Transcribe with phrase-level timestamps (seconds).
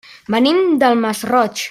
[0.35, 1.57] Venim del Masroig.